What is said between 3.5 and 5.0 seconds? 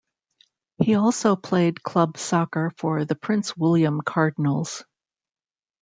William Cardinals.